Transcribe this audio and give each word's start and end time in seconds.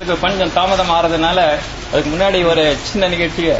இதுக்கு 0.00 0.20
கொஞ்சம் 0.20 0.52
தாமதம் 0.52 0.90
ஆறதுனால 0.90 1.38
அதுக்கு 1.92 2.10
முன்னாடி 2.10 2.46
ஒரு 2.46 2.76
சின்ன 2.82 3.08
நிகழ்ச்சியை 3.08 3.56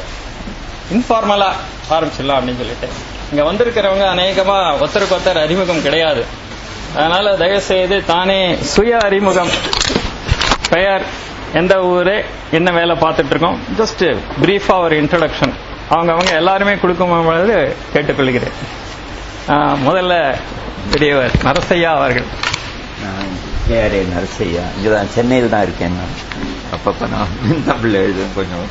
இன்ஃபார்மலா 0.92 1.48
ஆரம்பிச்சிடலாம் 1.90 2.38
அப்படின்னு 2.38 2.56
சொல்லிட்டு. 2.56 2.88
இங்க 3.30 3.42
வந்திருக்கிறவங்க 3.42 4.04
அநேகமா 4.14 4.56
ஒருத்தருக்கு 4.80 5.16
ஒருத்தர் 5.16 5.38
அறிமுகம் 5.38 5.82
கிடையாது. 5.82 6.24
அதனால 6.96 7.36
தயவு 7.36 7.60
செய்து 7.60 8.04
தானே 8.04 8.56
சுய 8.56 8.98
அறிமுகம் 8.98 9.50
பெயர் 10.70 11.04
எந்த 11.52 11.82
ஊரு 11.82 12.24
என்ன 12.50 12.70
வேலை 12.70 12.96
பார்த்துட்டு 12.96 13.30
இருக்கோம். 13.30 13.60
ஜஸ்ட் 13.78 14.04
பிரீஃபா 14.42 14.78
ஒரு 14.78 15.02
இன்ட்ரடக்ஷன் 15.02 15.54
அவங்க 15.88 16.12
அவங்க 16.12 16.32
எல்லாருமே 16.34 16.76
கொடுக்கும் 16.76 17.24
பொழுது 17.24 17.76
கேட்டுக்கொள்கிறேன். 17.94 18.56
ஆஹ், 19.48 19.76
முதல்ல 19.86 20.36
பெரியவர் 20.92 21.30
நரசையா 21.42 21.92
அவர்கள். 21.94 22.28
கேஆர்ஏ 23.70 23.98
நரசையா 24.06 24.62
இங்கே 24.76 24.90
தான் 24.90 25.10
சென்னையில் 25.14 25.52
தான் 25.52 25.64
இருக்கேன் 25.66 25.96
நான் 25.96 26.14
அப்பப்போ 26.74 27.06
நான் 27.12 27.34
தமிழில் 27.68 28.00
எழுதுவேன் 28.00 28.34
கொஞ்சம் 28.34 28.66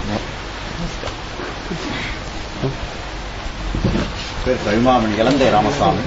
பேர் 4.44 4.64
கவிமாமணி 4.66 5.16
இலந்தை 5.16 5.48
ராமசாமி 5.50 6.04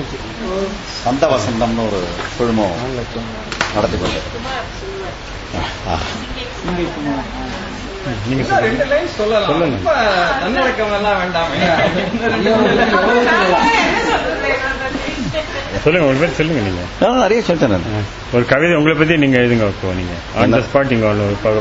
சந்த 0.99 1.27
வசந்தம்னு 1.33 1.85
ஒரு 1.89 2.01
குழுமம் 2.37 2.77
நடத்தி 3.75 3.97
கொண்டு 3.97 4.21
ரெண்டு 8.63 8.85
லைன் 8.87 9.11
சொல்லலாம் 9.17 9.51
ரொம்ப 9.65 9.93
தன்னடக்கம் 10.41 10.95
எல்லாம் 10.95 11.19
வேண்டாமே 11.21 11.59
சொல்லுங்க 15.79 16.07
ஒரு 16.07 16.17
பேர் 16.17 16.37
சொல்லுங்க 16.37 16.61
நீங்க. 16.61 16.83
நிறைய 17.21 17.41
சொல்லிட்டேன் 17.47 17.87
ஒரு 18.33 18.45
கவிதை 18.47 18.75
உங்களை 18.77 18.95
பத்தி 18.97 19.17
நீங்க 19.17 19.39
எழுதுங்க 19.39 19.67
நீங்க. 19.97 20.15
ஆன் 20.39 20.55
த 20.55 20.61
ஸ்பாட் 20.67 20.91
நீங்க 20.91 21.07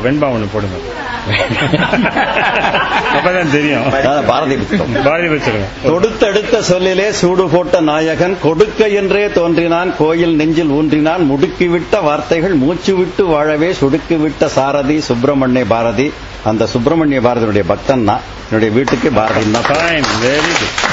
வெண்பா 0.06 0.28
ஒண்ணு 0.34 0.48
போடுங்க. 0.52 0.78
அப்பதான் 3.14 3.50
தெரியும். 3.50 3.84
பாரதி 4.26 4.54
புத்தகம். 4.56 4.94
பாரதி 5.04 5.28
பத்தி 5.28 5.44
சொல்லுங்க 5.44 5.68
தொடுத்தெடுத்த 5.84 6.60
சொல்லிலே 6.62 7.12
சூடு 7.12 7.48
போட்ட 7.48 7.80
நாயகன் 7.82 8.36
கொடுக்க 8.40 8.88
என்றே 9.00 9.28
தோன்றினான் 9.30 9.92
கோயில் 9.98 10.36
நெஞ்சில் 10.36 10.70
ஊன்றினான் 10.70 11.24
முடுக்கிவிட்ட 11.30 12.02
வார்த்தைகள் 12.02 12.54
மூச்சு 12.56 12.94
விட்டு 12.94 13.24
வாழவே 13.26 13.70
சுடுக்கிவிட்ட 13.80 14.46
சாரதி 14.50 15.00
சுப்பிரமணிய 15.00 15.64
பாரதி. 15.66 16.08
அந்த 16.44 16.66
சுப்பிரமணிய 16.66 17.20
பாரதியுடைய 17.20 17.64
பக்தன் 17.66 18.02
நான். 18.02 18.24
என்னுடைய 18.46 18.70
வீட்டுக்கு 18.76 19.08
பாரதி 19.12 19.44
தான். 19.50 19.68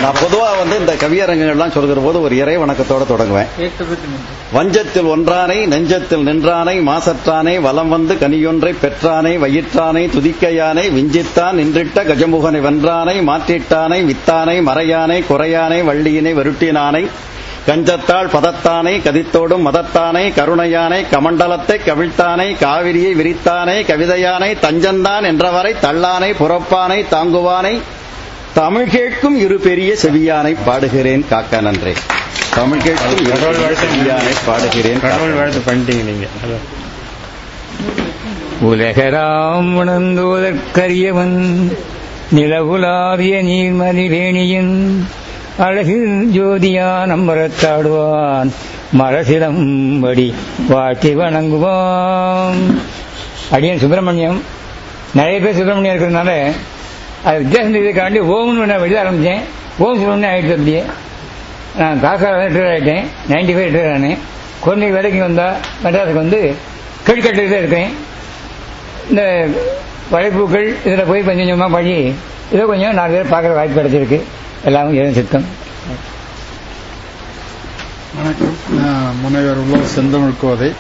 நான் 0.02 0.20
பொதுவா 0.22 0.50
வந்து 0.60 0.76
இந்த 0.80 0.94
கவியரங்கங்கள்லாம் 1.02 1.74
சொல்கிற 1.74 2.00
போது 2.00 2.22
ஒரு 2.22 2.36
இறை 2.38 2.58
வணக்கத்தோட 2.58 3.04
தொடங்குவேன். 3.12 3.50
வஞ்சத்தில் 4.56 5.10
ஒன்றானை 5.14 5.58
நெஞ்சத்தில் 5.74 6.26
நின்றானை 6.30 6.76
மாசற்றானை 6.90 7.56
வலம் 7.62 7.90
வந்து 7.90 8.16
கனியொன்றை 8.16 8.74
பெற்றானை 8.84 9.34
வயிற்றானை 9.44 10.04
துதிக்கையானை 10.16 10.86
விஞ்சித்தான் 10.98 11.58
நின்றிட்ட 11.60 12.04
கஜமுகனை 12.10 12.62
வென்றானை 12.68 13.18
மாற்றிட்டானை 13.30 14.00
வித்தானை 14.12 14.58
மறையானை 14.70 15.20
குறையானை 15.32 15.82
வள்ளியினை 15.90 16.34
வருட்டினானை 16.40 17.04
கஞ்சத்தாள் 17.68 18.30
பதத்தானை 18.34 18.94
கதித்தோடும் 19.06 19.66
மதத்தானை 19.68 20.24
கருணையானை 20.38 21.00
கமண்டலத்தை 21.12 21.78
கவிழ்த்தானை 21.88 22.48
காவிரியை 22.64 23.12
விரித்தானை 23.20 23.78
கவிதையானை 23.90 24.52
தஞ்சந்தான் 24.66 25.28
என்றவரை 25.32 25.74
தள்ளானை 25.86 26.32
புறப்பானை 26.42 27.00
தாங்குவானை 27.16 27.76
தமிழ் 28.54 28.90
கேட்கும் 28.90 29.38
இரு 29.38 29.60
பெரிய 29.60 29.96
செவியானை 30.02 30.56
பாடுகிறேன். 30.66 31.28
காக்க 31.30 31.62
நன்றே. 31.62 31.94
தமிழ் 32.56 32.80
கடவுள் 32.80 33.56
வாழ்த்து. 33.56 33.88
பாடுகிறேன். 34.46 35.00
கடவுள் 35.00 35.32
வாழ்த்து 35.32 35.60
பண்ணிட்டீங்க 35.66 36.04
நீங்க. 36.04 36.28
உலகராம் 38.62 39.74
உணர்ந்தோதற்கரியவன் 39.74 41.72
நிலவுலாவிய 42.36 43.44
நீர்மலிவேணியின் 43.44 44.98
அழகில் 45.58 46.32
ஜோதியான் 46.34 47.12
அம்பரத்தாடுவான் 47.12 48.52
மரசிலம்படி 48.98 50.34
வாழ்த்தி 50.68 51.16
வணங்குவான் 51.16 52.78
அடியன் 53.52 53.80
சுப்பிரமணியம். 53.80 54.42
நிறைய 55.14 55.40
பேர் 55.40 55.56
சுப்பிரமணியம் 55.56 55.98
இருக்கிறதுனால 55.98 56.52
அது 57.24 57.38
வித்தியாசம் 57.38 57.76
தெரிவிக்காண்டி 57.76 58.18
ஓம்னு 58.18 58.66
நான் 58.66 58.80
வெளியே 58.80 59.00
ஆரம்பித்தேன் 59.00 59.42
ஓம் 59.78 59.94
சுப்பிரமணியம் 59.94 60.36
ஆகிட்டு 60.36 60.52
அப்படியே. 60.52 60.84
நான் 61.80 62.04
காக்கா 62.04 62.28
ரிட்டையர் 62.28 62.74
ஆகிட்டேன் 62.76 63.04
நைன்டி 63.28 63.52
ஃபைவ் 63.52 63.68
ரிட்டையர் 63.68 63.98
ஆனேன் 63.98 64.18
குழந்தை 64.60 64.92
வேலைக்கு 64.92 65.20
வந்தால் 65.20 65.54
மெட்ராஸுக்கு 65.84 66.14
வந்து 66.14 66.56
கெடுக்கட்டு 67.08 67.58
இருக்கேன். 67.58 67.90
இந்த 69.10 69.48
வளைப்பூக்கள் 70.12 70.76
இதில் 70.86 71.04
போய் 71.04 71.24
கொஞ்சம் 71.24 71.36
கொஞ்சமாக 71.36 71.72
பழி 71.72 72.16
இதை 72.52 72.66
கொஞ்சம் 72.66 72.94
நாலு 72.94 73.14
பேர் 73.14 73.26
பார்க்குற 73.26 73.54
வாய்ப்பு 73.54 73.82
கிடைச்சிருக்கு. 73.82 74.22
எல்லாமே 74.66 74.96
எதுவும் 74.96 75.14
சித்தம். 75.14 75.46
வணக்கம். 78.22 78.84
நான் 78.84 79.16
முனைவர் 79.22 79.58
உள்ள 79.58 79.78
செந்தமிழ் 79.86 80.32
கோதை. 80.42 80.74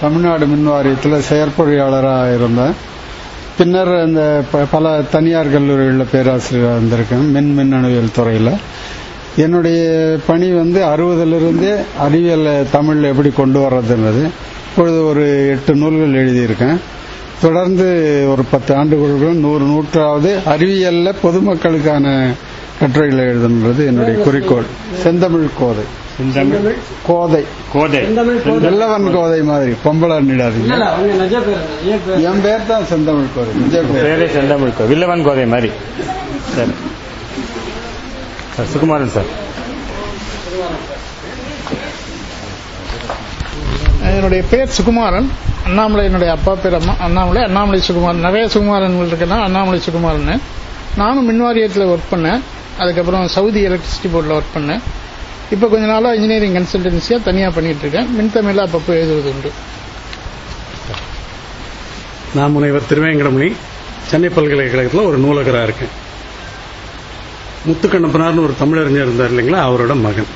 தமிழ்நாடு 0.00 0.46
மின் 0.46 0.68
வாரியத்தில் 0.68 1.22
செயற்பொறியாளராக 1.30 2.34
இருந்தேன். 2.34 2.74
பின்னர் 3.58 4.06
இந்த 4.06 4.44
ப- 4.50 4.66
பல 4.70 5.02
தனியார் 5.02 5.52
கல்லூரிகளில் 5.52 6.06
பேராசிரியராக 6.12 6.78
இருந்திருக்கேன் 6.78 7.30
மின் 7.30 7.58
மின்னணுவியல் 7.58 8.14
துறையில். 8.14 8.56
என்னுடைய 9.36 10.14
பணி 10.26 10.50
வந்து 10.50 10.84
அறுபதுலேருந்தே 10.84 11.76
அறிவியலை 11.98 12.52
தமிழில் 12.70 13.02
எப்படி 13.02 13.28
கொண்டு 13.28 13.60
வர்றதுன்றது 13.60 14.28
இப்பொழுது 14.70 15.06
ஒரு 15.06 15.48
எட்டு 15.48 15.74
நூல்கள் 15.74 16.26
எழுதியிருக்கேன். 16.26 16.76
தொடர்ந்து 17.40 17.84
ஒரு 18.30 18.42
பத்து 18.50 18.74
ஆண்டுகளுக்கும் 18.74 19.38
நூறு 19.38 19.64
நூற்றாவது 19.64 20.38
அறிவியல்ல 20.46 21.12
பொதுமக்களுக்கான 21.22 22.30
கட்டுரைகளை 22.80 23.24
எழுதுன்றது 23.24 23.86
என்னுடைய 23.86 24.18
குறிக்கோள். 24.18 24.62
செந்தமிழ் 25.02 25.48
கோதை. 25.58 25.84
செந்தமிழ் 26.34 26.74
கோதை. 27.06 27.44
கோதை. 27.72 28.00
வெள்ளவன் 28.46 29.12
கோதை 29.12 29.42
மாதிரி. 29.42 29.72
பொம்பளை 29.84 30.24
நிடாதீங்க. 30.24 30.86
என் 32.22 32.40
பேர் 32.42 32.66
தான். 32.68 32.84
செந்தமிழ் 32.88 33.24
கோதை. 33.36 33.80
கோதை 34.02 34.28
செந்தமிழ் 34.28 34.70
கோ 34.78 34.84
வில்லவன் 34.84 35.24
கோதை 35.24 35.46
மாதிரி. 35.46 35.70
சரி. 36.56 36.70
Sir 38.56 38.70
Sukumaran 38.72 39.14
sir. 39.16 39.30
என்னுடைய 44.16 44.44
பேர் 44.50 44.74
சுகுமாரன். 44.78 45.28
அண்ணாமலை 45.66 46.04
என்னுடைய 46.04 46.30
அப்பா 46.36 46.52
பேர் 46.62 46.76
அம்மா 46.78 46.94
அண்ணாமலை 47.06 47.42
அண்ணாமலை 47.42 47.80
சுகுமாரன் 47.88 48.26
நிறைய 48.26 48.46
சுகுமாரன் 48.54 48.96
இருக்கனா 49.10 49.38
அண்ணாமலை 49.46 49.80
சுகுமாரன். 49.86 50.40
நானும் 50.96 51.28
மின்வாரியத்தில் 51.28 51.90
ஒர்க் 51.92 52.10
பண்ணேன். 52.10 52.40
அதுக்கப்புறம் 52.78 53.28
சவுதி 53.36 53.60
எலக்ட்ரிசிட்டி 53.68 54.10
போர்டில் 54.14 54.36
ஒர்க் 54.38 54.54
பண்ணேன். 54.56 54.82
இப்போ 55.50 55.66
கொஞ்ச 55.66 55.86
நாளாக 55.86 56.14
இன்ஜினியரிங் 56.14 56.56
கன்சல்டன்சியாக 56.58 57.22
தனியாக 57.22 57.54
பண்ணிட்டு 57.54 57.82
இருக்கேன் 57.84 58.08
மின்தமிழில் 58.18 58.64
அப்பப்போ 58.66 58.92
எழுதுவது 59.00 59.30
உண்டு. 59.34 59.50
நான் 62.34 62.50
முனைவர் 62.50 62.88
திருவேங்கடமணி. 62.90 63.52
சென்னை 64.10 64.28
பல்கலைக்கழகத்தில் 64.28 65.08
ஒரு 65.08 65.18
நூலகராக 65.24 65.68
இருக்கேன். 65.68 65.92
முத்துக்கண்ணப்பனார்னு 67.66 68.40
ஒரு 68.40 68.54
தமிழறிஞர் 68.60 69.06
இருந்தார் 69.06 69.32
இல்லைங்களா? 69.32 69.70
அவரோட 69.70 70.00
மகன். 70.00 70.26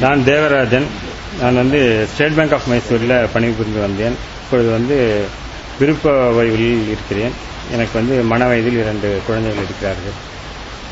நான் 0.00 0.24
தேவராஜன். 0.24 0.86
நான் 1.40 1.54
வந்து 1.54 2.06
ஸ்டேட் 2.14 2.34
பேங்க் 2.34 2.52
ஆஃப் 2.52 2.66
மைசூரில் 2.66 3.28
பணிபுரிந்து 3.32 3.80
வந்தேன். 3.80 4.16
இப்பொழுது 4.44 4.70
வந்து 4.70 5.24
விருப்ப 5.78 6.10
ஓய்வில் 6.10 6.86
இருக்கிறேன். 6.86 7.32
எனக்கு 7.72 7.98
வந்து 7.98 8.22
மன 8.22 8.46
வயதில் 8.46 8.78
இரண்டு 8.78 9.20
குழந்தைகள் 9.26 9.64
இருக்கிறார்கள். 9.64 10.34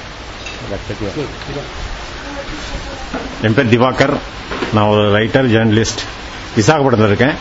என் 3.45 3.57
பேர் 3.57 3.73
திவாகர். 3.73 4.15
நான் 4.75 4.91
ஒரு 4.93 5.03
ரைட்டர் 5.17 5.51
ஜேர்னலிஸ்ட் 5.55 6.01
விசாகப்பட்டினத்தில் 6.57 7.11
இருக்கேன். 7.11 7.35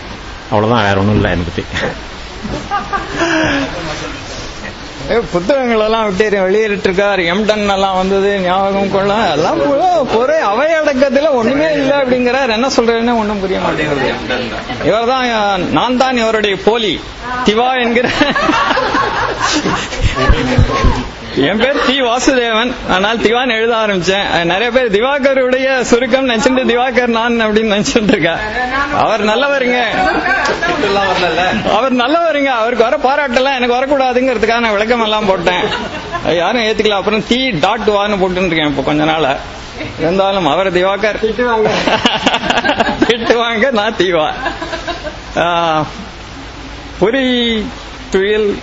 அவ்வளவுதான் 0.50 0.86
வேற 0.86 0.96
ஒன்றும் 1.02 1.18
இல்லை 1.18 1.30
என்னை 1.34 1.46
பத்தி. 1.48 1.64
புத்தகங்கள் 5.32 5.82
எல்லாம் 5.86 6.04
விட்டு 6.08 6.42
வெளியிட்டு 6.44 6.86
இருக்கார் 6.88 7.20
எம்டன் 7.32 7.64
எல்லாம் 7.74 7.96
வந்தது 8.00 8.30
ஞாபகம் 8.44 8.92
கொள்ள. 8.94 9.14
எல்லாம் 9.34 9.60
ஒரே 10.20 10.38
அவை 10.50 10.68
அடக்கத்துல 10.78 11.30
ஒண்ணுமே 11.40 11.68
இல்லை 11.80 11.96
அப்படிங்கிறார். 12.02 12.54
என்ன 12.56 12.70
சொல்றேன்னு 12.76 13.18
ஒண்ணும் 13.22 13.42
புரிய 13.42 13.58
மாட்டேங்குது. 13.64 14.08
இவர்தான் 14.90 15.68
நான் 15.78 16.00
தான் 16.02 16.20
இவருடைய 16.22 16.56
போலி. 16.68 16.94
திவா 17.48 17.68
என்கிற 17.84 18.08
என் 21.36 21.56
பேர் 21.56 21.86
டி 21.86 22.02
வாசுதேவன். 22.02 22.72
ஆனால் 22.90 23.18
திவான் 23.18 23.50
எழுத 23.50 23.74
ஆரம்பிச்சேன். 23.74 24.44
நிறைய 24.44 24.70
பேர் 24.70 24.90
திவாகருடைய 24.90 25.80
சுருக்கம் 25.80 26.28
நினைச்சிட்டு 26.28 26.64
திவாகர் 26.66 27.06
நான் 27.06 27.40
அப்படின்னு 27.40 27.84
நினைச்சிட்டு 27.84 28.08
இருக்கேன். 28.08 28.36
அவர் 28.92 29.24
நல்லவருங்க. 29.24 29.82
அவர் 31.76 31.94
நல்லவருங்க. 31.94 32.44
அவருக்கு 32.44 32.98
வர 32.98 32.98
பாராட்டெல்லாம் 32.98 33.60
எனக்கு 33.60 33.74
வரக்கூடாதுங்கிறதுக்காக 33.74 34.60
நான் 34.60 34.72
விளக்கம் 34.72 35.02
எல்லாம் 35.02 35.26
போட்டேன். 35.26 35.64
யாரும் 36.36 36.62
ஏத்துக்கல. 36.62 36.88
அப்புறம் 36.88 37.24
டி 37.28 37.50
டாட் 37.50 37.88
வான்னு 37.88 38.20
போட்டு 38.20 38.46
இருக்கேன் 38.46 38.66
இப்போ 38.66 38.82
கொஞ்ச 38.82 39.04
நாள. 39.04 39.36
இருந்தாலும் 39.98 40.46
அவர் 40.46 40.72
திவாகர். 40.72 41.34
திட்டுவாங்க. 43.08 43.70
நான் 43.70 43.94
தீவா 43.98 44.32
பொறி 46.98 47.66
துயில் 48.10 48.58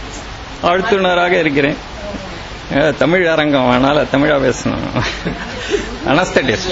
ஆழ்த்துனராக 0.64 1.32
இருக்கிறேன். 1.32 1.90
தமிழ் 2.98 3.28
அரங்கம் 3.28 3.70
அதனால 3.70 4.02
தமிழா 4.02 4.38
பேசணும். 4.48 4.86
அனஸ்தட்டிஸ்ட் 6.08 6.72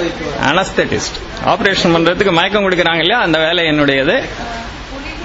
அனஸ்தட்டிஸ்ட் 0.50 1.18
ஆபரேஷன் 1.46 1.96
பண்றதுக்கு 1.96 2.32
மயக்கம் 2.32 2.70
கொடுக்கறாங்க 2.70 3.00
இல்லையா? 3.00 3.20
அந்த 3.20 3.38
வேலை 3.38 3.66
என்னுடையது. 3.66 4.24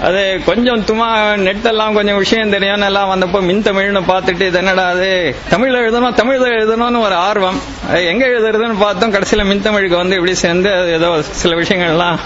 அது 0.03 0.41
கொஞ்சம் 0.45 0.81
துமா 0.81 1.09
நெட்டெல்லாம் 1.47 1.93
கொஞ்சம் 1.93 2.17
விஷயம் 2.17 2.51
தெரியும்னு 2.51 2.85
எல்லாம் 2.85 3.11
வந்தப்போ 3.11 3.41
மின் 3.41 3.63
தமிழ்னு 3.63 4.03
பார்த்துட்டு 4.09 4.41
இது 4.41 4.59
என்னடா 4.59 4.89
அது? 4.89 5.35
தமிழ்ல 5.51 5.79
எழுதணும் 5.85 6.15
தமிழ் 6.15 6.41
எழுதணும்னு 6.41 7.01
ஒரு 7.01 7.15
ஆர்வம். 7.15 7.61
அது 7.89 8.07
எங்க 8.07 8.27
எழுதுறதுன்னு 8.27 8.79
பார்த்தோம். 8.79 9.13
கடைசியில 9.13 9.45
மின் 9.45 9.63
தமிழுக்கு 9.63 9.97
வந்து 9.97 10.15
இப்படி 10.15 10.35
சேர்ந்து 10.35 10.73
அது 10.73 10.93
ஏதோ 10.93 11.23
சில 11.23 11.55
விஷயங்கள்லாம் 11.55 12.19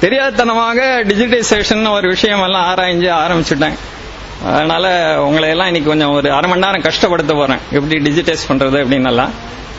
தெரியாதனமாக 0.00 0.80
டிஜிட்டைசேஷன் 1.04 1.90
ஒரு 1.90 2.08
விஷயம் 2.08 2.42
எல்லாம் 2.42 2.74
ஆராய்ஞ்சு 2.74 3.10
ஆரம்பிச்சுட்டேன் 3.24 3.78
அதனால 4.44 5.16
உங்களை 5.24 5.48
எல்லாம் 5.48 5.66
இன்னைக்கு 5.66 5.90
கொஞ்சம் 5.90 6.12
ஒரு 6.12 6.32
அரை 6.32 6.50
மணி 6.50 6.66
நேரம் 6.66 6.82
கஷ்டப்படுத்த 6.82 7.34
போறேன். 7.34 7.58
எப்படி 7.72 8.10
டிஜிட்டைஸ் 8.10 8.48
பண்றது 8.48 8.78
அப்படின்னு 8.80 9.30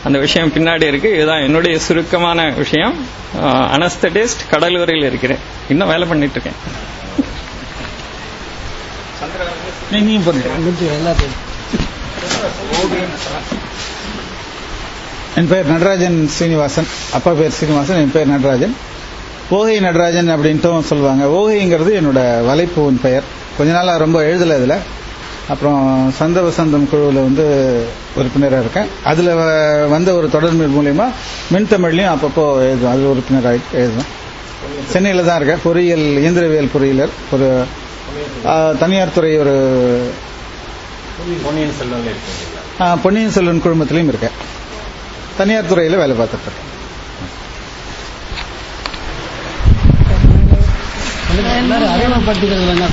அந்த 0.04 0.20
விஷயம் 0.20 0.52
பின்னாடி 0.54 0.84
இருக்கு. 0.84 1.16
இதுதான் 1.16 1.42
என்னுடைய 1.42 1.80
சுருக்கமான 1.80 2.50
விஷயம். 2.50 3.06
அனஸ்தடிஸ்ட் 3.44 4.50
கடலூரில் 4.52 5.06
இருக்கிறேன். 5.06 5.38
இன்னும் 5.70 5.88
வேலை 5.88 6.08
பண்ணிட்டு 6.08 6.42
இருக்கேன். 6.42 6.62
என் 15.36 15.48
பெயர் 15.48 15.66
நடராஜன் 15.66 16.28
சீனிவாசன். 16.28 16.88
அப்பா 17.14 17.32
பேர் 17.32 17.50
சீனிவாசன் 17.50 17.98
என் 17.98 18.12
பெயர் 18.12 18.28
நடராஜன். 18.28 18.76
ஓகை 19.52 19.80
நடராஜன் 19.80 20.30
அப்படின்ட்டும் 20.30 20.80
சொல்லுவாங்க. 20.80 21.26
ஓகைங்கிறது 21.26 21.92
என்னோட 21.92 22.50
வலைப்பூவின் 22.50 23.02
பெயர். 23.02 23.40
கொஞ்ச 23.62 23.74
நாளா 23.74 23.94
ரொம்ப 24.06 24.20
எழுதல 24.24 24.54
இதுல. 24.62 24.76
அப்புறம் 25.54 25.80
சந்த 26.18 26.42
வசந்தம் 26.42 26.88
குழுவில் 26.90 27.26
வந்து 27.28 27.46
உறுப்பினராக 28.16 28.62
இருக்கேன். 28.64 28.88
அதுல 29.12 29.30
வந்த 29.94 30.10
ஒரு 30.20 30.28
தொடர்பு 30.36 30.66
மூலியமா 30.76 31.08
மின்தமிழ்லையும் 31.54 32.14
அப்பப்போ 32.14 32.46
எழுதுவேன். 32.68 32.94
அது 32.94 33.10
உறுப்பினராக 33.14 33.58
எழுதுவேன். 33.82 34.10
சென்னையில 34.94 35.24
தான் 35.28 35.40
இருக்கேன். 35.40 35.64
பொறியியல் 35.64 36.08
இயந்திரவியல் 36.24 36.74
பொறியியலர். 36.76 37.14
ஒரு 37.36 37.48
தனியார் 38.80 39.16
துறை 39.16 39.32
ஒரு 39.44 39.56
பொன்னியின் 43.04 43.32
செல்வன் 43.38 43.62
குழுமத்திலையும் 43.66 44.12
இருக்கேன். 44.14 44.36
தனியார் 45.38 45.70
துறையில 45.72 45.96
வேலை 46.04 46.16
பார்த்துட்டு 46.22 46.46
இருக்கேன். 46.46 46.70
அறிமுகப்படுத்திக்கிறது 51.96 52.70
என்ன 52.74 52.86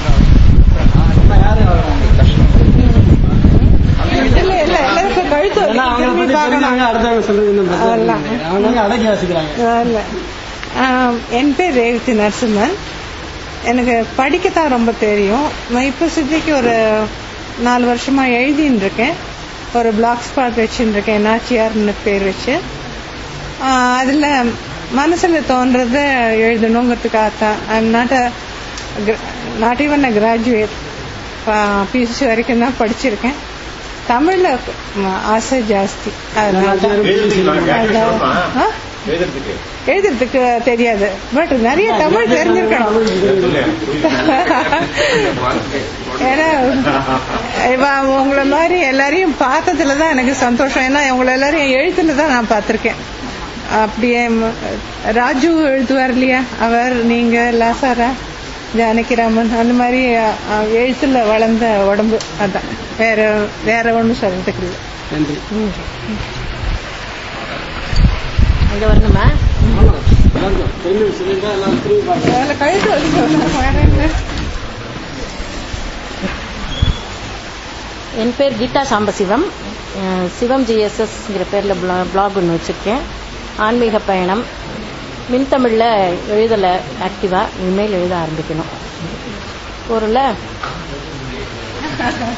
என் 11.39 11.55
பேர் 11.57 11.77
ரேவதி 11.81 12.13
நரசிம்மன். 12.21 12.75
எனக்கு 13.71 13.95
படிக்கத்தான் 14.19 14.75
ரொம்ப 14.77 14.91
தெரியும். 15.01 15.47
நான் 15.73 15.89
இப்போ 15.91 16.07
சுத்திக்கு 16.17 16.53
ஒரு 16.61 16.75
நாலு 17.67 17.85
வருஷமா 17.93 18.25
எழுதின்னு 18.41 18.83
இருக்கேன் 18.85 19.17
ஒரு 19.79 19.91
பிளாக் 19.99 20.27
ஸ்பாட் 20.29 20.61
வச்சுட்டு 20.63 20.95
இருக்கேன் 20.97 21.27
நாச்சியார்னு 21.29 21.95
பேர் 22.05 22.25
வச்சு. 22.31 22.55
அதுல 24.01 24.27
மனசுல 24.99 25.41
தோன்றத 25.53 25.97
எழுதணுங்கிறதுக்காக 26.49 27.31
தான் 27.41 27.59
I'm 27.77 27.91
not 27.97 28.15
not 29.61 29.83
even 29.85 30.07
a 30.07 30.13
graduate 30.17 30.75
PUC 31.93 32.25
வரைக்கும் 32.27 32.65
தான் 32.65 32.79
படிச்சிருக்கேன் 32.79 33.39
தமிழ்ல 34.09 34.49
ஆசை 35.33 35.59
ஜாஸ்தி? 35.71 36.11
எழுதுறதுக்கு 39.89 40.41
தெரியாது 40.65 41.07
பட் 41.35 41.53
நிறைய 41.67 41.89
தமிழ் 42.01 42.33
தெரிஞ்சிருக்கணும் 42.33 42.97
ஏன்னா 46.29 46.49
உங்களை 48.17 48.45
மாதிரி 48.51 48.79
எல்லாரையும் 48.89 49.37
பார்த்ததுல 49.41 49.97
தான் 49.97 50.15
எனக்கு 50.15 50.35
சந்தோஷம் 50.43 50.87
ஏன்னா 50.87 51.03
உங்களை 51.13 51.33
எல்லாரையும் 51.35 51.75
எழுத்துல 51.77 52.17
தான் 52.17 52.35
நான் 52.35 52.53
பார்த்திருக்கேன் 52.53 53.01
அப்படியே 53.79 54.21
ராஜு 55.17 55.49
எழுதுவார் 55.71 56.15
இல்லையா 56.15 56.41
அவர் 56.61 56.95
நீங்க 57.05 57.39
லாசாரா 57.59 58.11
ஜானகிராமன் 58.77 59.59
அந்த 59.59 59.73
மாதிரி 59.73 60.15
எழுத்துல 60.75 61.29
வளர்ந்த 61.29 61.67
உடம்பு 61.67 62.19
அதான். 62.41 62.69
வேற 62.99 63.45
வேற 63.65 63.93
ஒண்ணும் 63.93 64.17
சொல்றதுக்கு 64.17 64.55
இல்லை. 64.59 64.79
நன்றி. 65.13 65.39
அங்க 68.73 68.87
வரணுமா? 68.87 69.27
கழுத்து 72.59 73.01
என் 78.19 78.35
பேர் 78.39 78.53
கீதா 78.53 78.85
சாம்பசிவம். 78.91 79.45
சிவம் 80.39 80.67
ஜிஎஸ்எஸ்ங்கிற 80.67 81.45
பேரில் 81.51 81.75
பிளாக் 82.13 82.37
ஒன்று 82.37 82.61
வச்சுருக்கேன். 82.61 83.01
ஆன்மீக 83.57 83.99
பயணம். 83.99 84.43
மின்தமிழில் 85.33 86.15
எழுதலை 86.31 86.75
ஆக்டிவாக 87.07 87.47
இனிமேல் 87.61 87.93
எழுத 87.93 88.15
ஆரம்பிக்கணும். 88.17 88.71
ஊரில்? 89.89 90.21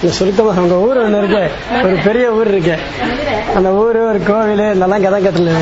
இந்த 0.03 0.15
சுருக்கமா 0.17 0.51
உங்க 0.51 0.75
ஊர் 0.75 0.99
ஒண்ணு 0.99 1.19
இருக்கு. 1.19 1.51
ஒரு 1.83 1.97
பெரிய 2.05 2.31
ஊர் 2.31 2.49
இருக்கு. 2.49 2.79
அந்த 3.55 3.71
ஊர் 3.71 3.99
ஒரு 4.09 4.23
கோவில் 4.27 4.75
இதெல்லாம் 4.75 5.03
கதை 5.03 5.25
கட்டல. 5.25 5.53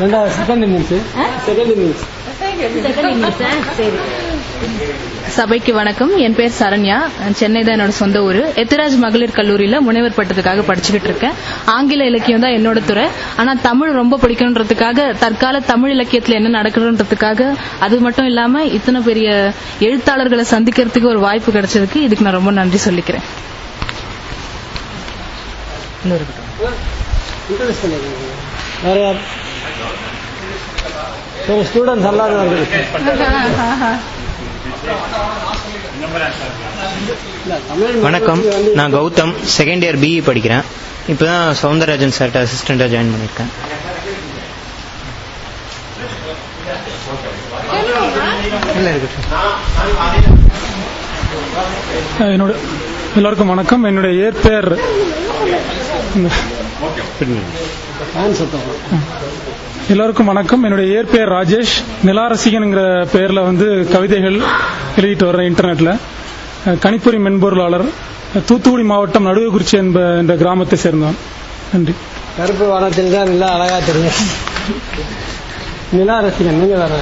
ரெண்டாவது 0.00 0.30
செகண்ட் 0.38 0.64
இன்னிங்ஸ் 0.64 1.00
செகண்ட் 1.46 1.72
இன்னிங்ஸ் 1.74 2.04
சபைக்கு 5.36 5.74
வணக்கம். 5.74 6.16
என் 6.16 6.34
பேர் 6.34 6.52
சரண்யா. 6.58 6.96
சென்னை 7.38 7.62
தான் 7.62 7.74
என்னோட 7.74 7.88
சொந்த 7.88 8.22
ஊர். 8.22 8.38
எத்திராஜ் 8.62 8.96
மகளிர் 9.04 9.34
கல்லூரியில 9.36 9.80
முனைவர் 9.80 10.16
பட்டத்துக்காக 10.16 10.64
படிச்சுக்கிட்டு 10.68 11.10
இருக்கேன். 11.10 11.32
ஆங்கில 11.64 12.04
இலக்கியம் 12.04 12.40
தான் 12.40 12.50
என்னோட 12.50 12.84
துறை. 12.84 13.06
ஆனா 13.36 13.54
தமிழ் 13.62 13.92
ரொம்ப 13.92 14.18
பிடிக்கணுன்றதுக்காக 14.22 15.18
தற்கால 15.18 15.60
தமிழ் 15.60 15.94
இலக்கியத்துல 15.96 16.38
என்ன 16.40 16.62
நடக்கணுன்றதுக்காக 16.62 17.56
அது 17.78 17.98
மட்டும் 17.98 18.26
இல்லாம 18.26 18.64
இத்தனை 18.78 19.00
பெரிய 19.00 19.52
எழுத்தாளர்களை 19.80 20.44
சந்திக்கிறதுக்கு 20.50 21.12
ஒரு 21.14 21.20
வாய்ப்பு 21.20 21.52
கிடைச்சதுக்கு 21.52 21.96
இதுக்கு 21.96 22.24
நான் 22.24 22.38
ரொம்ப 22.40 22.50
நன்றி 22.50 22.80
சொல்லிக்கிறேன். 22.90 23.26
வேற 28.84 29.00
யார்? 29.00 29.42
வேற 31.46 31.60
ஸ்டூடெண்ட்ஸ் 31.68 32.08
எல்லாரும் 32.12 32.40
வருது 32.40 32.64
வணக்கம். 38.00 38.42
நான் 38.74 38.94
கௌதம். 38.94 39.34
செகண்ட் 39.58 39.84
இயர் 39.86 40.00
பிஇ 40.04 40.20
படிக்கிறேன். 40.28 40.64
இப்பதான் 41.12 41.56
சவுந்தரராஜன் 41.62 42.16
சார்ட்ட 42.18 42.38
அசிஸ்டண்டா 42.42 42.86
ஜாயின் 42.92 43.14
இருக்கட்டும் 43.18 43.52
என்னோட 52.18 52.52
எல்லாருக்கும் 53.16 53.52
வணக்கம். 53.54 53.84
என்னுடைய 53.84 54.20
இயற்பெயர் 54.20 54.70
எல்லாருக்கும் 59.88 60.26
வணக்கம். 60.26 60.62
என்னுடைய 60.62 60.90
இயற்பெயர் 60.90 61.28
ராஜேஷ். 61.28 61.72
நிலாரசிகன்ங்கிற 62.04 62.80
பெயர்ல 63.12 63.42
வந்து 63.42 63.88
கவிதைகள் 63.92 64.40
எழுதிட்டு 64.96 65.24
வர்றேன் 65.24 65.54
இன்டர்நெட்ல. 65.54 65.98
அஹ், 66.66 66.78
கணிப்பொறி 66.78 67.18
மென்பொருளாளர் 67.18 67.84
தூத்துக்குடி 68.46 68.82
மாவட்டம் 68.82 69.26
நடுவுக்குறிச்சி 69.26 69.72
என்ப 69.72 70.16
என்ற 70.16 70.34
கிராமத்தை 70.36 70.78
சேர்ந்தவன். 70.82 71.18
நன்றி. 71.72 71.94
கருப்பு 72.36 72.66
வானத்தில் 72.66 73.12
தான் 73.12 73.28
நல்லா 73.28 73.48
அழகா 73.48 73.78
தெரியும். 73.86 74.12
நிலா 75.92 76.22
ரசிகன் 76.22 76.58
நீங்க 76.58 76.76
வேற 76.76 76.94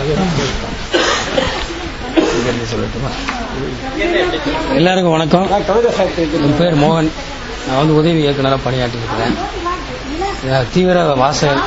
எல்லாருக்கும் 4.74 5.12
வணக்கம். 5.12 5.48
என் 6.32 6.56
பேர் 6.58 6.74
மோகன். 6.74 7.10
நான் 7.68 7.76
வந்து 7.76 7.94
உதவி 7.94 8.20
இயக்குனராக 8.20 8.60
பணியாற்றி 8.64 8.98
இருக்கிறேன் 8.98 10.66
தீவிர 10.72 11.04
வாசகர். 11.14 11.60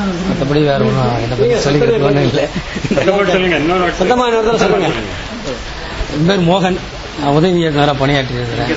மற்றபடி 0.00 0.60
வேற 0.70 0.80
ஒன்றும் 0.88 1.14
என்னை 1.22 1.36
பற்றி 1.40 1.56
சொல்லிக்கிறது 1.66 2.06
ஒன்றும் 2.08 2.28
இல்லை. 2.28 2.44
இன்னொரு 3.62 3.92
தடவை 3.98 4.58
சொல்லுங்க. 4.64 4.88
என் 6.14 6.26
பேர் 6.28 6.46
மோகன். 6.50 6.78
நான் 7.20 7.36
உதவி 7.38 7.58
இயக்குனராக 7.62 7.98
பணியாற்றி 8.02 8.34
இருக்கிறேன். 8.40 8.72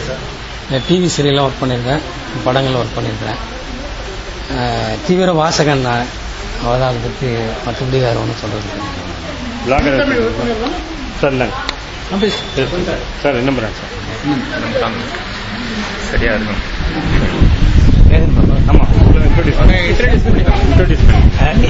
டிவி 0.87 1.07
சீரியல்லாம் 1.15 1.47
ஒர்க் 1.47 1.61
பண்ணியிருக்கேன். 1.61 2.03
படங்களில் 2.45 2.81
ஒர்க் 2.81 2.97
பண்ணியிருக்கிறேன். 2.97 3.41
தீவிர 5.07 5.29
வாசகன் 5.41 5.85
நான். 5.87 6.07
அவ்வளோதான் 6.63 6.91
அதை 6.91 6.99
பற்றி 7.05 7.27
மற்றபடி 7.65 7.97
வேற 8.05 8.15
ஒன்றும் 8.23 8.41
சொல்றது 8.43 8.67
சார் 13.21 13.39
என்ன 13.41 13.51
பண்ணுறேன் 13.55 13.77
சார்? 13.79 13.93
சரியா 16.09 16.31
இருக்கும் 16.37 17.44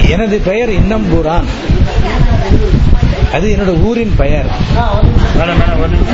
எனது 0.08 0.36
பெயர் 0.40 0.70
இன்னம்பூரான் 0.70 1.48
அது 3.32 3.46
என்னோட 3.48 3.72
ஊரின் 3.82 4.14
பெயர் 4.16 4.48
மேடம் 5.38 5.60
மேடம் 5.60 6.04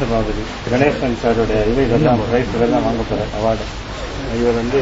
சபாபதி 0.00 0.42
கணேசன் 0.64 1.16
சாரோட 1.22 1.52
இதை 1.70 1.82
இதெல்லாம் 1.84 2.20
ரைஸ் 2.32 2.54
இதெல்லாம் 2.56 2.84
வாங்க 2.84 3.02
போற 3.02 3.20
அவார்டு 3.38 3.64
இவர் 4.36 4.56
வந்து 4.56 4.80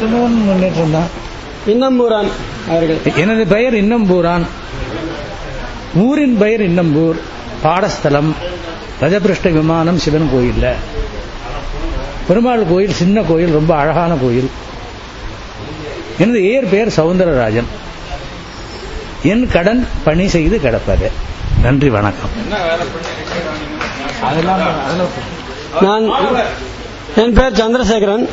முன்னேற்றம் 0.00 0.92
தான் 0.92 1.26
இன்னம்பூரான் 1.66 2.28
அவர்கள். 2.68 2.98
எனது 3.16 3.46
பெயர் 3.46 3.74
இன்னம்பூரான். 3.74 4.46
ஊரின் 5.94 6.38
பெயர் 6.38 6.60
இன்னம்பூர். 6.60 7.18
பாடஸ்தலம். 7.62 8.34
ரஜபிருஷ்ட 9.00 9.52
விமானம் 9.52 9.98
சிவன் 9.98 10.30
கோயில்ல. 10.34 10.72
பெருமாள் 12.28 12.66
கோயில் 12.70 12.92
சின்ன 12.92 13.22
கோயில் 13.22 13.52
ரொம்ப 13.52 13.76
அழகான 13.76 14.14
கோயில். 14.14 14.50
எனது 16.18 16.44
ஏர் 16.44 16.68
பெயர் 16.68 16.88
சவுந்தரராஜன். 16.88 17.66
என் 19.22 19.48
கடன் 19.52 19.86
பணி 20.04 20.28
செய்து 20.28 20.60
கிடப்பது. 20.60 21.10
நன்றி 21.62 21.88
வணக்கம். 21.88 22.30
நான் 25.80 26.10
என் 27.20 27.32
பேர் 27.36 27.56
சந்திரசேகரன். 27.60 28.24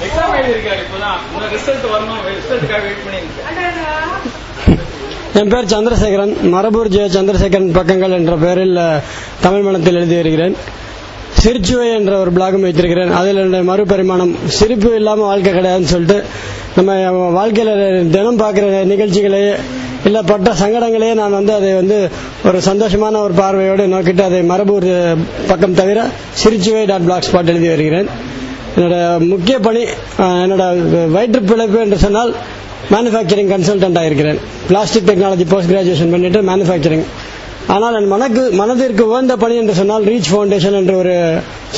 என் 5.39 5.51
பேர் 5.53 5.69
சந்திரசேகரன். 5.73 6.33
மரபூர் 6.53 6.89
ஜெய 6.95 7.05
சந்திரசேகரன் 7.15 7.69
பக்கங்கள் 7.77 8.15
என்ற 8.17 8.33
பெயரில் 8.43 8.79
தமிழ் 9.45 9.65
மனத்தில் 9.67 9.97
எழுதி 10.01 10.15
வருகிறேன் 10.15 10.55
சிரிச்சுவை 11.41 11.87
என்ற 11.97 12.11
ஒரு 12.19 12.31
பிளாகும் 12.35 12.65
வைத்திருக்கிறேன். 12.65 13.13
அதில் 13.21 13.39
என்னுடைய 13.43 13.63
மறுபரிமாணம் 13.71 14.33
சிரிப்பு 14.57 14.91
இல்லாமல் 14.99 15.29
வாழ்க்கை 15.31 15.53
கிடையாதுன்னு 15.53 15.91
சொல்லிட்டு 15.93 16.19
நம்ம 16.77 17.09
வாழ்க்கையில் 17.39 18.09
தினம் 18.15 18.39
பார்க்குற 18.43 18.85
நிகழ்ச்சிகளையே 18.93 19.51
இல்லை 20.07 20.21
பட்ட 20.31 20.49
சங்கடங்களையே 20.61 21.13
நான் 21.21 21.37
வந்து 21.39 21.53
அதை 21.59 21.73
வந்து 21.81 21.97
ஒரு 22.47 22.57
சந்தோஷமான 22.69 23.21
ஒரு 23.25 23.33
பார்வையோடு 23.41 23.85
நோக்கிட்டு 23.95 24.23
அதை 24.29 24.41
மரபூர் 24.53 24.89
பக்கம் 25.51 25.77
தவிர 25.81 26.07
சிரிச்சுவை 26.43 26.85
டாட் 26.93 27.05
பிளாக் 27.09 27.29
ஸ்பாட் 27.29 27.51
எழுதி 27.53 27.69
வருகிறேன். 27.75 28.09
என்னோட 28.75 28.95
முக்கிய 29.31 29.59
பணி 29.59 29.81
என்னோட 30.17 30.63
வயிற்று 31.15 31.41
பிழைப்பு 31.51 31.77
என்று 31.79 31.97
சொன்னால் 32.05 32.31
மேனுஃபேக்சரிங் 32.91 33.51
கன்சல்டன்ட் 33.53 34.05
இருக்கிறேன் 34.05 34.39
பிளாஸ்டிக் 34.67 35.07
டெக்னாலஜி 35.09 35.45
போஸ்ட் 35.49 35.71
கிராஜுவேஷன் 35.71 36.13
பண்ணிட்டு 36.15 36.41
மேனுஃபேக்சரிங் 36.41 37.05
ஆனால் 37.73 37.95
என் 37.99 38.11
மனக்கு 38.13 38.41
மனதிற்கு 38.51 39.03
உகந்த 39.09 39.35
பணி 39.43 39.55
என்று 39.55 39.73
சொன்னால் 39.73 40.03
ரீச் 40.03 40.27
ஃபவுண்டேஷன் 40.31 40.77
என்ற 40.79 40.93
ஒரு 40.95 41.13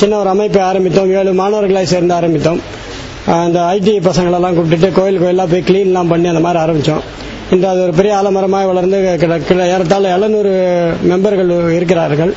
சின்ன 0.00 0.18
ஒரு 0.18 0.28
அமைப்பை 0.28 0.62
ஆரம்பித்தோம். 0.62 1.12
ஏழு 1.18 1.32
மாணவர்களாக 1.32 1.86
சேர்ந்து 1.92 2.14
ஆரம்பித்தோம். 2.14 2.60
அந்த 3.26 3.60
ஐடி 3.76 3.94
பசங்களெல்லாம் 4.08 4.56
கூப்பிட்டுட்டு 4.56 4.90
கோயில் 4.98 5.20
கோயிலாக 5.22 5.48
போய் 5.52 5.66
கிளீன்லாம் 5.68 6.08
பண்ணி 6.08 6.28
அந்த 6.28 6.40
மாதிரி 6.40 6.62
ஆரம்பித்தோம். 6.64 7.02
இன்று 7.50 7.68
அது 7.68 7.82
ஒரு 7.82 7.92
பெரிய 7.92 8.14
ஆலமரமாக 8.14 8.66
வளர்ந்து 8.66 9.16
கிட- 9.20 9.38
கிட- 9.38 9.66
ஏறத்தாழ 9.66 10.12
எழுநூறு 10.16 10.50
மெம்பர்கள் 11.08 11.72
இருக்கிறார்கள். 11.72 12.32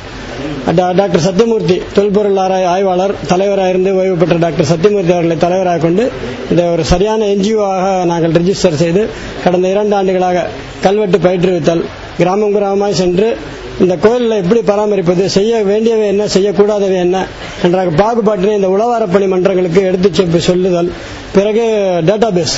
டாக்டர் 0.74 1.20
சத்தியமூர்த்தி 1.20 1.82
தொல்பொருள் 1.94 2.36
ஆராய் 2.36 2.64
ஆய்வாளர் 2.64 3.14
தலைவராக 3.26 3.68
இருந்து 3.68 3.96
ஓய்வு 3.96 4.16
பெற்ற 4.16 4.36
டாக்டர் 4.36 4.64
சத்தியமூர்த்தி 4.64 5.12
அவர்களை 5.12 5.36
தலைவராக 5.36 5.78
கொண்டு 5.78 6.10
இதை 6.50 6.64
ஒரு 6.64 6.84
சரியான 6.84 7.24
என்ஜிஓவாக 7.24 8.04
நாங்கள் 8.04 8.30
ரெஜிஸ்டர் 8.30 8.80
செய்து 8.82 9.08
கடந்த 9.44 9.68
இரண்டு 9.68 9.96
ஆண்டுகளாக 9.96 10.46
கல்வெட்டு 10.82 11.18
பயிற்றுவித்தல் 11.18 11.84
கிராமம் 12.16 12.54
கிராமமாய் 12.54 12.92
சென்று 12.92 13.36
இந்த 13.80 13.96
கோயிலில் 13.96 14.30
எப்படி 14.30 14.60
பராமரிப்பது 14.60 15.28
செய்ய 15.28 15.62
வேண்டியவை 15.62 16.06
என்ன 16.06 16.24
செய்யக்கூடாதவை 16.26 16.96
என்ன 16.96 17.26
என்ற 17.62 17.84
பாகுபாட்டினை 17.84 18.54
இந்த 18.54 18.68
உளவாரப்பணி 18.68 19.28
மன்றங்களுக்கு 19.28 19.82
எடுத்து 19.82 20.40
சொல்லுதல். 20.40 20.92
பிறகு 21.32 21.64
டேட்டாபேஸ் 22.06 22.56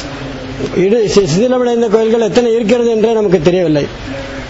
இடு 0.77 1.11
சி- 1.15 1.29
சிதிலமடைந்த 1.39 1.89
கோயில்கள் 1.89 2.21
எத்தனை 2.21 2.55
இருக்கிறது 2.55 2.91
என்றே 2.91 3.13
நமக்கு 3.13 3.41
தெரியவில்லை. 3.43 3.87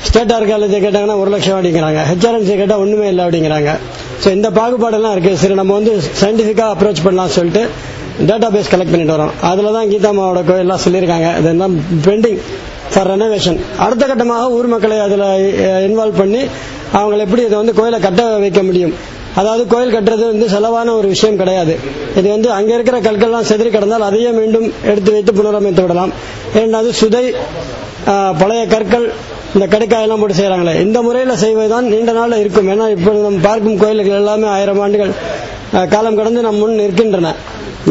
ஸ்டேட் 0.02 0.30
ஆர்காலஜி 0.30 0.78
கேட்டாங்கன்னா 0.78 1.18
ஒரு 1.18 1.30
லட்சம் 1.30 1.64
அப்படிங்கிறாங்க. 1.64 1.98
ஹெச்ஆர்என்சி 2.12 2.56
கேட்டா 2.56 2.78
ஒண்ணுமே 2.78 3.08
இல்லை 3.08 3.24
அப்படிங்கிறாங்க. 3.24 3.76
ஸோ 4.24 4.32
இந்த 4.32 4.50
பாகுபாடெல்லாம் 4.50 5.12
இருக்கு. 5.12 5.36
சரி 5.36 5.54
நம்ம 5.54 5.72
வந்து 5.72 6.00
சயின்டிஃபிக்காக 6.20 6.74
அப்ரோச் 6.76 7.04
பண்ணலாம் 7.04 7.30
சொல்லிட்டு 7.30 7.68
டேட்டா 8.26 8.50
பேஸ் 8.50 8.70
கலெக்ட் 8.70 8.90
பண்ணிட்டு 8.90 9.16
வரோம். 9.16 9.30
அதுல 9.40 9.72
தான் 9.72 9.86
கீதாமாவோட 9.86 10.42
கோயில்லாம் 10.48 10.78
சொல்லியிருக்காங்க. 10.88 11.38
இதெல்லாம் 11.38 11.80
பெண்டிங் 12.04 12.38
ஃபார் 12.94 13.10
ரெனோவேஷன் 13.10 13.58
அடுத்த 13.78 14.06
கட்டமாக 14.06 14.50
ஊர் 14.50 14.66
மக்களை 14.66 14.98
அதில் 14.98 15.58
இன்வால்வ் 15.60 16.16
பண்ணி 16.16 16.42
அவங்களை 16.94 17.18
எப்படி 17.18 17.44
இதை 17.44 17.56
வந்து 17.56 17.74
கோயிலை 17.74 18.00
கட்ட 18.00 18.36
வைக்க 18.36 18.62
முடியும்? 18.62 19.22
அதாவது 19.40 19.62
கோயில் 19.72 19.94
கட்டுறது 19.94 20.24
வந்து 20.32 20.46
செலவான 20.54 20.88
ஒரு 20.98 21.08
விஷயம் 21.14 21.38
கிடையாது. 21.42 21.74
இது 22.18 22.26
வந்து 22.34 22.48
அங்க 22.58 22.70
இருக்கிற 22.76 22.98
கற்கள்லாம் 23.06 23.48
செதறி 23.50 23.70
கிடந்தால் 23.76 24.08
அதையே 24.08 24.30
மீண்டும் 24.40 24.66
எடுத்து 24.90 25.10
வைத்து 25.14 25.32
புனரமைத்து 25.38 25.84
விடலாம். 25.84 26.12
இரண்டாவது 26.56 26.92
சுதை 27.00 27.24
பழைய 28.40 28.62
கற்கள் 28.74 29.06
இந்த 29.54 29.66
கடுக்காயெல்லாம் 29.72 30.20
போட்டு 30.20 30.36
செய்யறாங்களே 30.38 30.72
இந்த 30.84 30.98
முறையில் 31.06 31.40
செய்வதுதான் 31.42 31.86
நீண்ட 31.92 32.12
நாள் 32.18 32.40
இருக்கும். 32.42 32.70
ஏன்னா 32.74 32.86
இப்போ 32.94 33.10
நம்ம 33.26 33.42
பார்க்கும் 33.48 33.78
கோயில்கள் 33.82 34.20
எல்லாமே 34.22 34.46
ஆயிரம் 34.54 34.80
ஆண்டுகள் 34.84 35.12
காலம் 35.94 36.18
கடந்து 36.18 36.40
நம் 36.46 36.60
முன் 36.62 36.80
நிற்கின்றன. 36.80 37.30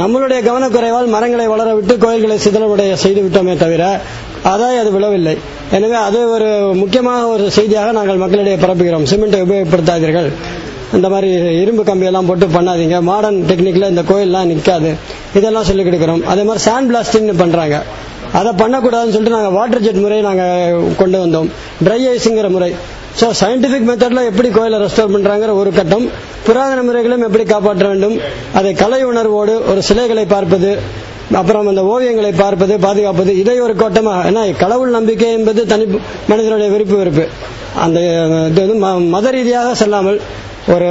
நம்மளுடைய 0.01 0.39
கவனக்குறைவால் 0.49 1.13
மரங்களை 1.15 1.47
வளர 1.53 1.69
விட்டு 1.77 1.93
கோயில்களை 2.03 2.37
சிதறவுடைய 2.45 2.93
செய்து 3.03 3.21
விட்டோமே 3.25 3.55
தவிர 3.63 3.83
அதாய் 4.51 4.79
அது 4.81 4.91
விழவில்லை. 4.95 5.33
எனவே 5.75 5.97
அது 6.07 6.19
ஒரு 6.35 6.47
முக்கியமாக 6.81 7.27
ஒரு 7.33 7.45
செய்தியாக 7.57 7.91
நாங்கள் 7.97 8.21
மக்களிடையே 8.23 8.57
பரப்புகிறோம். 8.63 9.05
சிமெண்ட்டை 9.11 9.41
உபயோகப்படுத்தாதீர்கள். 9.45 10.29
இந்த 10.97 11.07
மாதிரி 11.13 11.29
இரும்பு 11.61 11.83
கம்பியெல்லாம் 11.83 12.27
போட்டு 12.29 12.47
பண்ணாதீங்க. 12.55 12.97
மாடர்ன் 13.09 13.39
டெக்னிக்ல 13.49 13.89
இந்த 13.93 14.03
கோயில்லாம் 14.09 14.49
நிற்காது 14.51 14.89
இதெல்லாம் 15.37 15.67
சொல்லிக் 15.69 15.87
கொடுக்குறோம். 15.87 16.23
அதே 16.31 16.43
மாதிரி 16.49 16.63
சாண்ட் 16.67 16.89
பிளாஸ்டிங்னு 16.91 17.35
பண்றாங்க. 17.43 17.77
அதை 18.39 18.51
பண்ணக்கூடாதுன்னு 18.61 19.13
சொல்லிட்டு 19.15 19.37
நாங்கள் 19.37 19.55
வாட்டர் 19.57 19.83
ஜெட் 19.85 20.03
முறையை 20.03 20.23
நாங்கள் 20.27 20.93
கொண்டு 21.01 21.17
வந்தோம். 21.23 21.49
ட்ரை 21.85 22.01
ஐஸுங்கிற 22.13 22.49
முறை. 22.55 22.69
ஸோ 23.19 23.25
சயின்டிபிக் 23.41 23.87
மெத்தட்ல 23.89 24.21
எப்படி 24.29 24.49
கோயிலை 24.49 24.77
ரெஸ்டோர் 24.83 25.13
பண்றாங்கிற 25.15 25.51
ஒரு 25.61 25.71
கட்டம். 25.79 26.05
புராதன 26.45 26.83
முறைகளும் 26.87 27.25
எப்படி 27.27 27.43
காப்பாற்ற 27.43 27.87
வேண்டும்? 27.91 28.15
அதை 28.59 28.71
கலை 28.83 29.01
உணர்வோடு 29.11 29.55
ஒரு 29.71 29.81
சிலைகளை 29.89 30.25
பார்ப்பது 30.35 30.71
அப்புறம் 31.33 31.67
அந்த 31.67 31.81
ஓவியங்களை 31.81 32.33
பார்ப்பது 32.37 32.79
பாதுகாப்பது 32.79 33.37
இதை 33.37 33.59
ஒரு 33.59 33.75
கோட்டமாக 33.75 34.31
ஏன்னா 34.31 34.57
கடவுள் 34.57 34.89
நம்பிக்கை 34.89 35.31
என்பது 35.31 35.65
தனி 35.65 35.99
மனிதனுடைய 36.27 36.71
விருப்பு 36.71 36.95
வெறுப்பு. 36.95 37.27
அந்த 37.79 37.99
இது 38.49 38.67
வந்து 38.67 38.85
ம- 38.85 39.09
மத 39.09 39.29
ரீதியாக 39.29 39.75
செல்லாமல் 39.75 40.21
ஒரு 40.67 40.85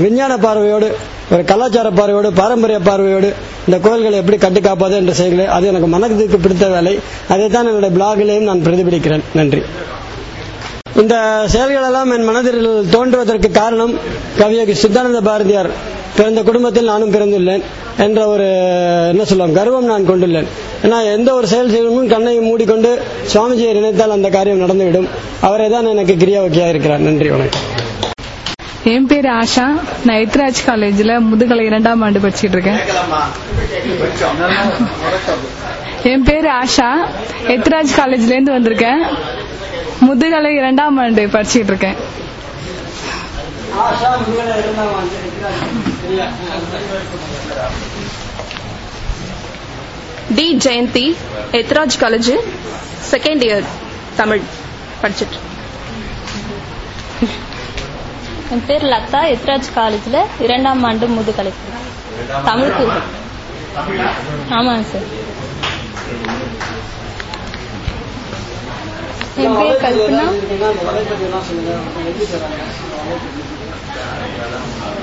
விஞ்ஞான 0.00 0.36
பார்வையோடு 0.38 0.96
ஒரு 1.30 1.44
கலாச்சார 1.44 1.90
பார்வையோடு 1.90 2.32
பாரம்பரிய 2.32 2.78
பார்வையோடு 2.78 3.32
இந்த 3.66 3.88
கோயில்களை 3.88 4.18
எப்படி 4.18 4.36
கட்டி 4.36 4.60
காப்பது 4.60 4.96
என்ற 4.96 5.12
செயல்களை 5.12 5.46
அது 5.46 5.66
எனக்கு 5.66 5.86
மனதுக்கு 5.86 6.38
பிடித்த 6.38 6.68
வேலை. 6.68 6.98
அதை 7.28 7.48
தான் 7.48 7.66
என்னுடைய 7.66 7.96
பிளாகிலேயும் 7.96 8.42
நான் 8.42 8.60
பிரதிபலிக்கிறேன். 8.60 9.20
நன்றி. 9.34 9.62
இந்த 10.96 11.44
செயல்களெல்லாம் 11.52 12.16
என் 12.16 12.24
மனதில் 12.24 12.84
தோன்றுவதற்கு 12.90 13.50
காரணம் 13.50 13.94
கவியகி 14.38 14.72
சித்தானந்த 14.72 15.20
பாரதியார். 15.20 15.70
பிறந்த 16.16 16.42
குடும்பத்தில் 16.42 16.90
நானும் 16.90 17.12
பிறந்துள்ளேன் 17.12 17.62
என்ற 17.98 18.26
ஒரு 18.26 18.46
என்ன 19.08 19.24
சொல்லுவோம் 19.24 19.56
கர்வம் 19.58 19.90
நான் 19.92 20.08
கொண்டுள்ளேன். 20.10 20.46
ஏன்னா 20.82 20.98
எந்த 21.14 21.34
ஒரு 21.34 21.46
செயல் 21.46 21.72
செய்யணும் 21.74 22.08
கண்ணை 22.08 22.34
மூடிக்கொண்டு 22.38 22.90
சுவாமிஜியை 23.32 23.72
நினைத்தால் 23.72 24.14
அந்த 24.16 24.28
காரியம் 24.28 24.60
நடந்துவிடும். 24.60 25.08
அவரே 25.40 25.68
தான் 25.68 25.86
எனக்கு 25.86 26.14
கிரியாவக்கியா 26.14 26.68
இருக்கிறார். 26.68 26.98
நன்றி 26.98 27.28
வணக்கம். 27.30 27.60
என் 28.84 29.06
பேர் 29.06 29.24
ஆஷா. 29.24 29.66
நான் 30.04 30.20
எத்ராஜ் 30.24 30.60
காலேஜ்ல 30.66 31.20
முதுகலை 31.20 31.64
இரண்டாம் 31.64 32.02
ஆண்டு 32.02 32.18
படிச்சுட்டு 32.18 32.56
இருக்கேன் 32.56 32.78
என் 36.02 36.22
பேர் 36.22 36.48
ஆஷா. 36.60 36.90
எத்ராஜ் 37.46 37.96
காலேஜ்ல 38.00 38.34
இருந்து 38.34 38.52
வந்திருக்கேன். 38.58 39.02
முதுகலை 40.00 40.54
இரண்டாம் 40.54 40.98
ஆண்டு 40.98 41.26
படிச்சுட்டு 41.26 41.70
இருக்கேன் 41.72 41.96
T 50.36 50.44
Jayanthi 50.64 51.04
Ethiraj 51.60 51.96
college 52.02 52.30
second 53.10 53.42
year 53.46 53.66
Tamil 54.16 54.42
படிச்சுட்டு. 55.02 55.38
என் 58.54 58.64
பேர் 58.66 58.84
லதா 58.92 59.22
எத்ராஜ் 59.34 59.68
காலேஜில் 59.78 60.20
இரண்டாம் 60.46 60.84
ஆண்டு 60.90 61.08
முதுகலை 61.16 61.52
தமிழுக்கு 62.44 62.86
ஆமாங்க 64.58 64.84
சார். 64.92 65.08
என் 69.44 69.58
பேர் 69.58 69.82
கல்பனா. 69.84 70.26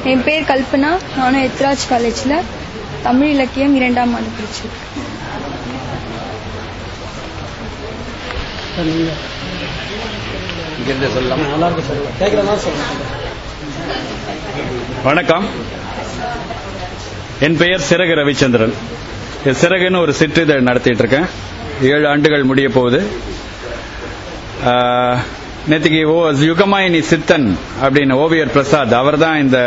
என் 0.03 0.23
பேர் 0.23 0.43
கல்பனா. 0.43 0.97
நானும் 1.17 1.43
எத்ராஜ் 1.43 1.87
காலேஜில் 1.89 2.41
தமிழ் 3.03 3.29
இலக்கியம் 3.29 3.75
இரண்டாம் 3.75 4.13
ஆண்டு 4.13 4.27
படிச்சிருக்கேன். 4.27 4.91
வணக்கம். 15.03 15.45
என் 17.39 17.57
பெயர் 17.57 17.81
சிறகு 17.89 18.15
ரவிச்சந்திரன். 18.15 18.73
சிறகுன்னு 19.45 20.01
ஒரு 20.01 20.13
சிற்றிதழ் 20.19 20.59
நடத்திட்டு 20.59 20.99
இருக்கேன். 20.99 21.25
ஏழு 21.81 22.07
ஆண்டுகள் 22.07 22.43
முடிய 22.43 22.69
போகுது. 22.69 23.03
நேத்திக்கு 25.71 25.99
ஓ 26.13 26.15
யுகமாயினி 26.49 26.99
சித்தன் 27.09 27.45
அப்படின்னு 27.83 28.13
ஓவியர் 28.23 28.53
பிரசாத் 28.55 28.93
அவர் 29.01 29.17
தான் 29.23 29.37
இந்த 29.43 29.57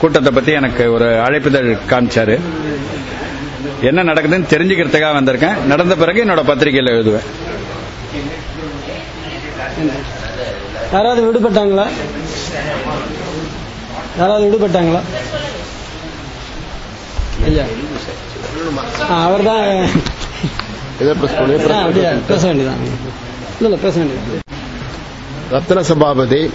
கூட்டத்தை 0.00 0.30
பத்தி 0.32 0.52
எனக்கு 0.60 0.84
ஒரு 0.96 1.06
அழைப்புதழ் 1.26 1.68
காமிச்சாரு. 1.90 2.36
என்ன 3.88 4.02
நடக்குதுன்னு 4.08 4.50
தெரிஞ்சுக்கிறதுக்காக 4.54 5.14
வந்திருக்கேன். 5.18 5.60
நடந்த 5.72 5.94
பிறகு 6.02 6.24
என்னோட 6.24 6.42
பத்திரிகையில் 6.50 6.92
எழுதுவேன். 6.96 7.28
யாராவது 10.94 11.20
விடுபட்டாங்களா? 11.28 11.86
யாராவது 14.20 14.44
விடுபட்டாங்களா? 14.46 15.00
ஐயா. 17.48 17.64
அவர் 19.24 19.46
தான் 19.48 19.64
பேச 22.28 22.42
வேண்டியதான் 22.46 22.82
இல்ல 22.84 23.66
இல்ல 23.68 23.76
பேச 23.86 23.94
வேண்டியதான் 23.98 24.48
ரத்ன 25.50 25.80
சபாபதி 25.80 26.50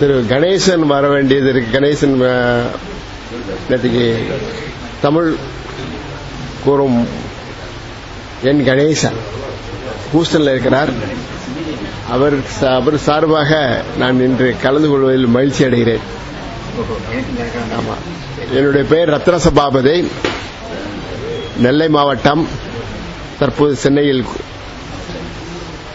திரு 0.00 0.24
கணேசன் 0.28 0.78
வர 0.78 1.08
வேண்டியது 1.08 1.48
இருக்கு. 1.48 1.78
கணேசன் 1.78 2.14
நேற்றுக்கு 3.70 4.14
தமிழ் 5.00 5.34
கூறும் 6.64 7.08
என் 8.42 8.66
கணேசன் 8.66 9.16
ஹூஸ்டன்ல 10.14 10.50
இருக்கிறார். 10.50 10.88
அவர் 12.10 12.34
அவர் 12.62 12.98
சார்பாக 12.98 13.82
நான் 13.98 14.20
இன்று 14.20 14.56
கலந்து 14.62 14.88
கொள்வதில் 14.88 15.26
மகிழ்ச்சி 15.26 15.64
அடைகிறேன். 15.64 16.04
ஆமா. 17.78 17.94
என்னுடைய 18.54 18.88
பெயர் 18.88 19.10
ரத்ன 19.10 19.36
சபாபதி 19.36 20.08
நெல்லை 21.58 21.88
மாவட்டம் 21.88 22.48
தற்போது 23.38 23.74
சென்னையில் 23.74 24.24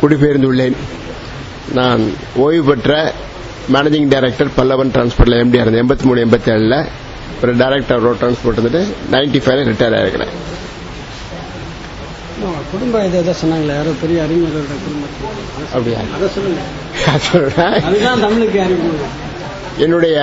குடிபெயர்ந்துள்ளேன். 0.01 0.77
நான் 1.73 2.01
ஓய்வு 2.35 2.63
பெற்ற 2.63 3.13
மேனேஜிங் 3.73 4.07
டைரக்டர் 4.07 4.55
பல்லவன் 4.57 4.91
டிரான்ஸ்போர்ட்ல 4.95 5.37
எம்டிஆர் 5.43 5.65
இருந்தேன். 5.65 5.83
எண்பத்தி 5.85 6.01
மூணு 6.01 6.25
எண்பத்தி 6.25 6.49
ஏழுல 6.55 6.85
ஒரு 7.43 7.55
டைரக்டர் 7.55 8.01
ரோட் 8.01 8.21
டிரான்ஸ்போர்ட் 8.21 8.59
இருந்துட்டு 8.59 8.81
நைன்டி 9.11 9.39
ஃபைவ்ல 9.43 9.67
ரிட்டையர் 9.69 9.97
ஆயிருக்கிறேன். 9.99 10.33
குடும்ப 12.71 13.05
இது 13.05 13.35
சொன்னாங்களே. 13.41 13.73
யாரோ 13.75 13.91
பெரிய 14.01 14.21
குடும்பம். 14.23 15.09
அப்படியா? 15.73 15.99
அதை 16.15 16.27
சொல்லுங்க. 16.35 16.61
அதுதான் 17.87 18.19
தமிழுக்கு 18.19 18.59
அறிமுகம் 18.61 19.29
என்னுடைய 19.77 20.17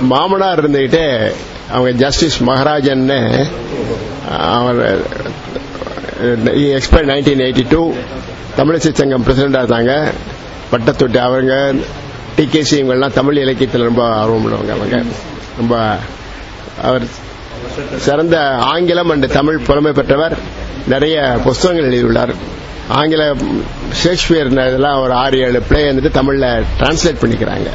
மாமனார் 0.00 0.60
இருந்துகிட்டு 0.60 1.32
அவங்க 1.70 1.90
ஜஸ்டிஸ் 1.90 2.42
மகாராஜன் 2.42 3.08
அவர் 4.58 4.80
expire 6.56 7.08
nineteen 7.10 7.44
eighty 7.46 7.64
two 7.70 7.82
Tamil Isai 8.56 8.92
Sangam 8.92 9.24
பிரசிடண்டா 9.24 9.60
இருந்தாங்க. 9.62 9.92
பட்டத்தொட்டி 10.72 11.16
அவங்க 11.16 11.72
டிகேசி 12.36 12.74
இவங்கெல்லாம் 12.80 13.12
தமிழ் 13.12 13.36
இலக்கியத்தில் 13.36 13.82
ரொம்ப 13.82 14.02
ஆர்வம் 14.14 14.44
உள்ளவங்க 14.46 14.72
அவங்க. 14.72 15.02
ரொம்ப 15.56 15.96
அவர் 16.82 17.02
சிறந்த 17.96 18.36
ஆங்கிலம் 18.58 19.10
அண்டு 19.10 19.26
தமிழ் 19.26 19.58
புலமை 19.58 19.92
பெற்றவர். 19.92 20.36
நிறைய 20.86 21.40
புஸ்தகங்கள் 21.44 21.86
எழுதியுள்ளார். 21.86 22.34
ஆங்கில 22.88 23.34
ஷேக்ஸ்பியர் 24.02 24.50
இதெல்லாம் 24.50 25.00
ஒரு 25.00 25.12
ஆறு 25.12 25.38
ஏழு 25.38 25.62
பிளே 25.62 25.92
வந்துட்டு 25.92 26.16
தமிழ்ல 26.20 26.62
டிரான்ஸ்லேட் 26.78 27.22
பண்ணிக்கிறாங்க. 27.22 27.70